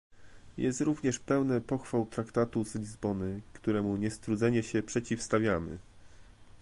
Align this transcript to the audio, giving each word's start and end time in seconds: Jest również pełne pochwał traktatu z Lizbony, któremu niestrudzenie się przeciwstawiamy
Jest 0.57 0.81
również 0.81 1.19
pełne 1.19 1.61
pochwał 1.61 2.05
traktatu 2.05 2.63
z 2.65 2.75
Lizbony, 2.75 3.41
któremu 3.53 3.97
niestrudzenie 3.97 4.63
się 4.63 4.83
przeciwstawiamy 4.83 5.77